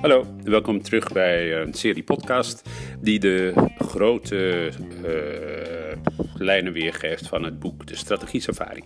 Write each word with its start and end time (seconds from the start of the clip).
Hallo, 0.00 0.26
welkom 0.44 0.82
terug 0.82 1.12
bij 1.12 1.60
een 1.60 1.74
serie 1.74 2.02
podcast 2.02 2.68
die 3.00 3.18
de 3.18 3.52
grote 3.78 4.70
uh, 5.04 6.12
lijnen 6.34 6.72
weergeeft 6.72 7.26
van 7.26 7.42
het 7.44 7.58
boek 7.58 7.86
De 7.86 7.96
Strategie 7.96 8.40
Safari. 8.40 8.84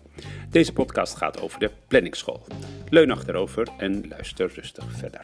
Deze 0.51 0.73
podcast 0.73 1.17
gaat 1.17 1.41
over 1.41 1.59
de 1.59 1.71
planningsschool. 1.89 2.47
Leun 2.89 3.11
achterover 3.11 3.69
en 3.79 4.09
luister 4.09 4.53
rustig 4.55 4.93
verder. 4.93 5.21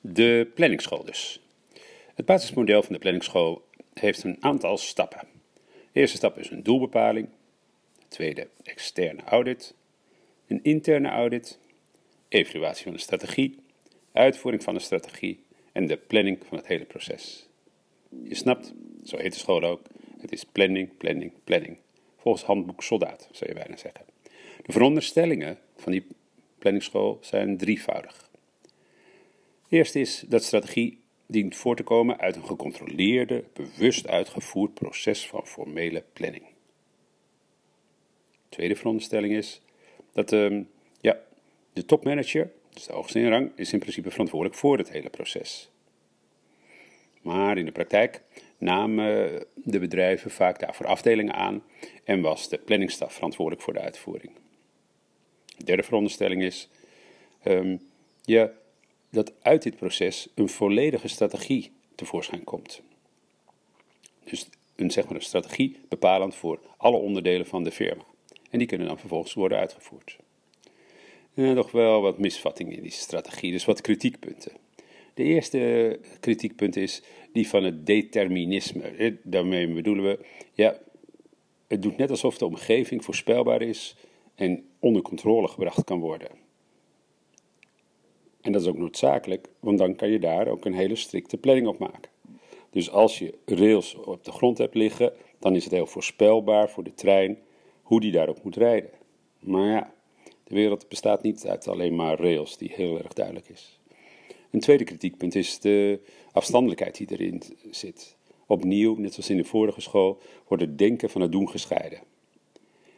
De 0.00 0.50
planningsschool 0.54 1.04
dus. 1.04 1.40
Het 2.14 2.26
basismodel 2.26 2.82
van 2.82 2.92
de 2.92 2.98
planningsschool 2.98 3.68
heeft 3.94 4.24
een 4.24 4.36
aantal 4.40 4.76
stappen. 4.76 5.37
De 5.98 6.04
eerste 6.04 6.18
stap 6.18 6.38
is 6.38 6.50
een 6.50 6.62
doelbepaling. 6.62 7.28
De 7.98 8.04
tweede, 8.08 8.48
externe 8.62 9.22
audit 9.22 9.74
een 10.46 10.60
interne 10.62 11.08
audit, 11.08 11.58
evaluatie 12.28 12.84
van 12.84 12.92
de 12.92 12.98
strategie, 12.98 13.58
uitvoering 14.12 14.62
van 14.62 14.74
de 14.74 14.80
strategie 14.80 15.40
en 15.72 15.86
de 15.86 15.96
planning 15.96 16.38
van 16.48 16.56
het 16.56 16.66
hele 16.66 16.84
proces. 16.84 17.48
Je 18.22 18.34
snapt, 18.34 18.74
zo 19.04 19.16
heet 19.16 19.32
de 19.32 19.38
school 19.38 19.62
ook, 19.62 19.86
het 20.20 20.32
is 20.32 20.44
planning, 20.44 20.96
planning, 20.96 21.32
planning. 21.44 21.78
Volgens 22.16 22.44
handboek 22.44 22.82
soldaat, 22.82 23.28
zou 23.32 23.50
je 23.50 23.56
bijna 23.56 23.76
zeggen. 23.76 24.04
De 24.62 24.72
veronderstellingen 24.72 25.58
van 25.76 25.92
die 25.92 26.06
planningsschool 26.58 27.18
zijn 27.20 27.56
drievoudig. 27.56 28.30
Eerst 29.68 29.94
is 29.94 30.24
dat 30.28 30.42
strategie 30.42 30.97
dient 31.30 31.56
voor 31.56 31.76
te 31.76 31.82
komen 31.82 32.18
uit 32.18 32.36
een 32.36 32.46
gecontroleerde, 32.46 33.44
bewust 33.52 34.08
uitgevoerd 34.08 34.74
proces 34.74 35.26
van 35.26 35.46
formele 35.46 36.04
planning. 36.12 36.44
De 38.48 38.56
tweede 38.56 38.76
veronderstelling 38.76 39.34
is 39.34 39.60
dat 40.12 40.32
ehm, 40.32 40.62
ja, 41.00 41.20
de 41.72 41.84
topmanager, 41.84 42.52
dus 42.72 42.86
de 42.86 42.92
hoogste 42.92 43.18
in 43.18 43.28
rang, 43.28 43.50
is 43.56 43.72
in 43.72 43.78
principe 43.78 44.10
verantwoordelijk 44.10 44.58
voor 44.58 44.78
het 44.78 44.90
hele 44.90 45.10
proces. 45.10 45.70
Maar 47.22 47.58
in 47.58 47.64
de 47.64 47.72
praktijk 47.72 48.22
namen 48.58 49.46
de 49.54 49.78
bedrijven 49.78 50.30
vaak 50.30 50.60
daarvoor 50.60 50.86
afdelingen 50.86 51.34
aan 51.34 51.62
en 52.04 52.20
was 52.20 52.48
de 52.48 52.58
planningstaf 52.58 53.14
verantwoordelijk 53.14 53.62
voor 53.62 53.72
de 53.72 53.80
uitvoering. 53.80 54.32
De 55.56 55.64
derde 55.64 55.82
veronderstelling 55.82 56.42
is 56.42 56.68
ja, 58.22 58.52
dat 59.10 59.32
uit 59.42 59.62
dit 59.62 59.76
proces 59.76 60.28
een 60.34 60.48
volledige 60.48 61.08
strategie 61.08 61.72
tevoorschijn 61.94 62.44
komt. 62.44 62.82
Dus 64.24 64.48
een, 64.76 64.90
zeg 64.90 65.04
maar 65.04 65.14
een 65.14 65.22
strategie 65.22 65.76
bepalend 65.88 66.34
voor 66.34 66.60
alle 66.76 66.96
onderdelen 66.96 67.46
van 67.46 67.64
de 67.64 67.70
firma. 67.70 68.04
En 68.50 68.58
die 68.58 68.68
kunnen 68.68 68.86
dan 68.86 68.98
vervolgens 68.98 69.34
worden 69.34 69.58
uitgevoerd. 69.58 70.18
En 71.34 71.54
nog 71.54 71.70
wel 71.70 72.00
wat 72.00 72.18
misvattingen 72.18 72.76
in 72.76 72.82
die 72.82 72.90
strategie, 72.90 73.52
dus 73.52 73.64
wat 73.64 73.80
kritiekpunten. 73.80 74.52
De 75.14 75.22
eerste 75.22 76.00
kritiekpunt 76.20 76.76
is 76.76 77.02
die 77.32 77.48
van 77.48 77.64
het 77.64 77.86
determinisme. 77.86 79.18
Daarmee 79.22 79.72
bedoelen 79.72 80.04
we, 80.04 80.26
ja, 80.52 80.78
het 81.66 81.82
doet 81.82 81.96
net 81.96 82.10
alsof 82.10 82.38
de 82.38 82.46
omgeving 82.46 83.04
voorspelbaar 83.04 83.62
is 83.62 83.96
en 84.34 84.68
onder 84.78 85.02
controle 85.02 85.48
gebracht 85.48 85.84
kan 85.84 86.00
worden. 86.00 86.30
En 88.48 88.54
dat 88.54 88.62
is 88.62 88.68
ook 88.68 88.78
noodzakelijk, 88.78 89.48
want 89.60 89.78
dan 89.78 89.96
kan 89.96 90.10
je 90.10 90.18
daar 90.18 90.48
ook 90.48 90.64
een 90.64 90.74
hele 90.74 90.96
strikte 90.96 91.36
planning 91.36 91.66
op 91.66 91.78
maken. 91.78 92.10
Dus 92.70 92.90
als 92.90 93.18
je 93.18 93.34
rails 93.44 93.94
op 93.94 94.24
de 94.24 94.32
grond 94.32 94.58
hebt 94.58 94.74
liggen, 94.74 95.12
dan 95.38 95.54
is 95.54 95.64
het 95.64 95.72
heel 95.72 95.86
voorspelbaar 95.86 96.70
voor 96.70 96.84
de 96.84 96.94
trein 96.94 97.38
hoe 97.82 98.00
die 98.00 98.12
daarop 98.12 98.44
moet 98.44 98.56
rijden. 98.56 98.90
Maar 99.40 99.70
ja, 99.70 99.92
de 100.44 100.54
wereld 100.54 100.88
bestaat 100.88 101.22
niet 101.22 101.46
uit 101.46 101.68
alleen 101.68 101.94
maar 101.94 102.20
rails, 102.20 102.58
die 102.58 102.72
heel 102.74 102.98
erg 102.98 103.12
duidelijk 103.12 103.48
is. 103.48 103.80
Een 104.50 104.60
tweede 104.60 104.84
kritiekpunt 104.84 105.34
is 105.34 105.58
de 105.58 106.00
afstandelijkheid 106.32 106.96
die 106.96 107.10
erin 107.10 107.42
zit. 107.70 108.16
Opnieuw, 108.46 108.96
net 108.96 109.12
zoals 109.12 109.30
in 109.30 109.36
de 109.36 109.44
vorige 109.44 109.80
school, 109.80 110.18
wordt 110.46 110.62
het 110.62 110.78
denken 110.78 111.10
van 111.10 111.20
het 111.20 111.32
doen 111.32 111.48
gescheiden. 111.48 112.00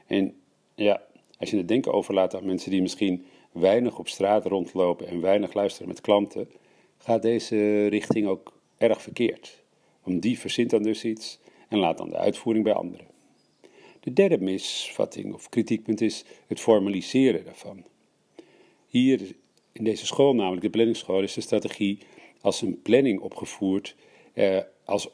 En 0.06 0.34
ja, 0.74 1.02
als 1.40 1.50
je 1.50 1.56
het 1.56 1.68
denken 1.68 1.92
overlaat 1.92 2.34
aan 2.34 2.46
mensen 2.46 2.70
die 2.70 2.82
misschien 2.82 3.24
weinig 3.52 3.98
op 3.98 4.08
straat 4.08 4.46
rondlopen 4.46 5.06
en 5.06 5.20
weinig 5.20 5.54
luisteren 5.54 5.88
met 5.88 6.00
klanten, 6.00 6.48
gaat 6.98 7.22
deze 7.22 7.86
richting 7.86 8.26
ook 8.26 8.52
erg 8.78 9.02
verkeerd. 9.02 9.62
Want 10.02 10.22
die 10.22 10.38
verzint 10.38 10.70
dan 10.70 10.82
dus 10.82 11.04
iets 11.04 11.38
en 11.68 11.78
laat 11.78 11.98
dan 11.98 12.08
de 12.08 12.16
uitvoering 12.16 12.64
bij 12.64 12.74
anderen. 12.74 13.06
De 14.00 14.12
derde 14.12 14.38
misvatting 14.38 15.34
of 15.34 15.48
kritiekpunt 15.48 16.00
is 16.00 16.24
het 16.46 16.60
formaliseren 16.60 17.44
daarvan. 17.44 17.84
Hier 18.86 19.20
in 19.72 19.84
deze 19.84 20.06
school, 20.06 20.34
namelijk 20.34 20.62
de 20.62 20.70
planningsschool, 20.70 21.22
is 21.22 21.34
de 21.34 21.40
strategie 21.40 21.98
als 22.40 22.62
een 22.62 22.82
planning 22.82 23.20
opgevoerd 23.20 23.96
eh, 24.32 24.58
als 24.84 25.08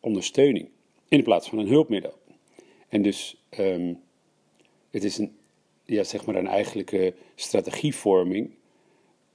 ondersteuning 0.00 0.68
in 1.08 1.22
plaats 1.22 1.48
van 1.48 1.58
een 1.58 1.68
hulpmiddel. 1.68 2.14
En 2.88 3.02
dus 3.02 3.36
um, 3.58 4.00
het 4.92 5.04
is 5.04 5.18
een, 5.18 5.36
ja, 5.84 6.04
zeg 6.04 6.26
maar 6.26 6.34
een 6.34 6.46
eigenlijke 6.46 7.14
strategievorming 7.34 8.50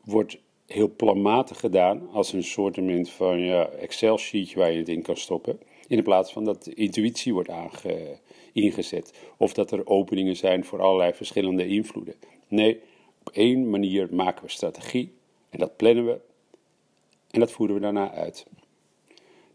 wordt 0.04 0.38
heel 0.66 0.96
planmatig 0.96 1.60
gedaan 1.60 2.10
als 2.12 2.34
een 2.34 2.44
soort 2.44 2.80
van 3.10 3.40
ja, 3.40 3.70
Excel-sheetje 3.70 4.60
waar 4.60 4.72
je 4.72 4.78
het 4.78 4.90
in 4.90 5.02
kan 5.02 5.18
stoppen. 5.18 5.60
In 5.88 6.04
plaats 6.04 6.32
van 6.32 6.44
dat 6.44 6.68
intuïtie 6.68 7.34
wordt 7.34 7.50
aange, 7.50 8.18
ingezet. 8.54 9.14
Of 9.38 9.54
dat 9.54 9.72
er 9.72 9.88
openingen 9.88 10.36
zijn 10.36 10.66
voor 10.66 10.82
allerlei 10.82 11.14
verschillende 11.14 11.68
invloeden. 11.68 12.16
Nee, 12.48 12.80
op 13.20 13.30
één 13.34 13.70
manier 13.70 14.08
maken 14.12 14.44
we 14.44 14.50
strategie 14.50 15.14
en 15.50 15.60
dat 15.60 15.76
plannen 15.76 16.06
we 16.06 16.20
en 17.32 17.40
dat 17.40 17.52
voeren 17.52 17.76
we 17.76 17.82
daarna 17.82 18.12
uit. 18.12 18.46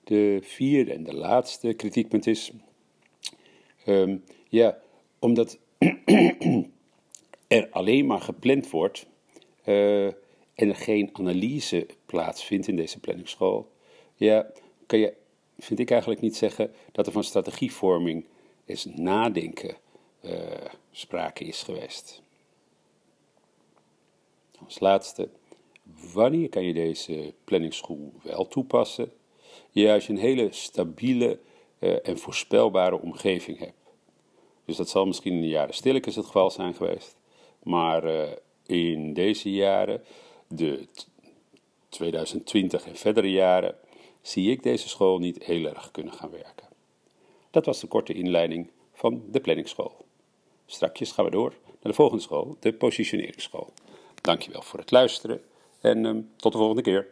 De 0.05 0.39
vierde 0.43 0.93
en 0.93 1.05
de 1.05 1.15
laatste 1.15 1.73
kritiekpunt 1.73 2.27
is, 2.27 2.53
ehm, 3.85 4.17
ja, 4.49 4.79
omdat 5.19 5.59
er 7.47 7.69
alleen 7.71 8.07
maar 8.07 8.21
gepland 8.21 8.71
wordt 8.71 9.07
uh, 9.65 10.07
en 10.55 10.69
er 10.69 10.77
geen 10.77 11.11
analyse 11.13 11.87
plaatsvindt 12.07 12.69
in 12.69 12.77
deze 12.77 13.01
planningsschool, 13.01 13.71
ja, 14.15 14.47
kan 14.87 14.99
je, 14.99 15.15
vind 15.59 15.81
ik 15.81 15.91
eigenlijk 15.91 16.21
niet 16.21 16.37
zeggen 16.37 16.73
dat 16.93 17.07
er 17.07 17.13
van 17.13 17.25
strategievorming 17.25 18.25
is 18.65 18.85
nadenken 18.85 19.77
uh, 20.25 20.33
sprake 20.91 21.45
is 21.45 21.63
geweest. 21.63 22.23
Als 24.65 24.81
laatste, 24.81 25.29
wanneer 26.13 26.49
kan 26.49 26.65
je 26.65 26.73
deze 26.73 27.35
planningsschool 27.45 28.13
wel 28.23 28.49
toepassen? 28.49 29.13
Ja, 29.71 29.95
als 29.95 30.07
je 30.07 30.13
een 30.13 30.19
hele 30.19 30.49
stabiele 30.53 31.39
uh, 31.79 32.09
en 32.09 32.19
voorspelbare 32.19 33.01
omgeving 33.01 33.59
hebt. 33.59 33.82
Dus 34.65 34.77
dat 34.77 34.89
zal 34.89 35.07
misschien 35.07 35.33
in 35.33 35.41
de 35.41 35.49
jaren 35.49 35.75
stilletjes 35.75 36.17
het 36.17 36.27
geval 36.27 36.51
zijn 36.51 36.75
geweest. 36.75 37.17
Maar 37.63 38.05
uh, 38.05 38.31
in 38.67 39.13
deze 39.13 39.51
jaren, 39.51 40.03
de 40.49 40.89
2020 41.89 42.87
en 42.87 42.97
verdere 42.97 43.31
jaren, 43.31 43.75
zie 44.23 44.51
ik 44.51 44.63
deze 44.63 44.89
school 44.89 45.19
niet 45.19 45.45
heel 45.45 45.67
erg 45.67 45.91
kunnen 45.91 46.13
gaan 46.13 46.31
werken. 46.31 46.67
Dat 47.51 47.67
was 47.67 47.81
de 47.81 47.87
korte 47.87 48.13
inleiding 48.13 48.71
van 48.93 49.23
de 49.31 49.41
planningsschool. 49.41 49.97
Strakjes 50.67 51.13
gaan 51.13 51.25
we 51.25 51.31
door 51.31 51.55
naar 51.67 51.93
de 51.93 51.93
volgende 51.93 52.23
school, 52.23 52.57
de 52.61 52.73
positioneringsschool. 52.73 53.73
Dankjewel 54.21 54.63
voor 54.63 54.79
het 54.79 54.91
luisteren 54.91 55.43
en 55.81 56.05
um, 56.05 56.31
tot 56.37 56.53
de 56.53 56.59
volgende 56.59 56.83
keer. 56.83 57.09